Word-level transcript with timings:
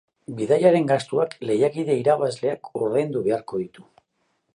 Bidaiaren 0.37 0.87
gastuak 0.91 1.35
lehiakide 1.49 1.97
irabazleak 2.03 2.71
ordaindu 2.87 3.23
beharko 3.29 3.61
ditu. 3.65 3.87